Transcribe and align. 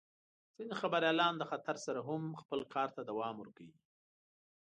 ځینې 0.55 0.73
خبریالان 0.81 1.33
د 1.37 1.43
خطر 1.51 1.75
سره 1.85 1.99
هم 2.07 2.23
خپل 2.41 2.59
کار 2.73 2.89
ته 2.95 3.01
دوام 3.09 3.35
ورکوي. 3.39 3.77